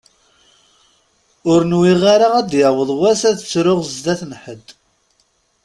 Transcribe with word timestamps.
Ur 1.51 1.59
nwiɣ 1.71 2.01
ara 2.13 2.27
ad 2.39 2.45
d-yaweḍ 2.49 2.89
wass 2.99 3.21
ad 3.29 3.37
ttruɣ 3.39 3.79
sdat 3.95 4.21
n 4.29 4.33
ḥedd. 4.41 4.67